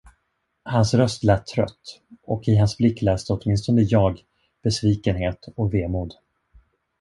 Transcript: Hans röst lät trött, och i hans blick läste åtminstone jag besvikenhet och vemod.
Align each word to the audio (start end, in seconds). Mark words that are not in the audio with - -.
Hans 0.65 0.93
röst 0.95 1.23
lät 1.23 1.45
trött, 1.47 2.01
och 2.23 2.47
i 2.47 2.55
hans 2.55 2.77
blick 2.77 3.01
läste 3.01 3.33
åtminstone 3.33 3.81
jag 3.81 4.23
besvikenhet 4.63 5.47
och 5.55 5.73
vemod. 5.73 6.13